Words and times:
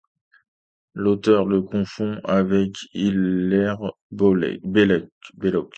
L'auteur 0.95 1.45
le 1.45 1.61
confond 1.61 2.19
avec 2.23 2.75
Hilaire 2.95 3.79
Belloc. 4.09 5.13